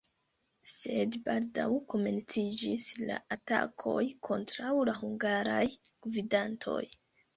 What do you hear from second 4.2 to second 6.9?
kontraŭ la hungaraj gvidantoj.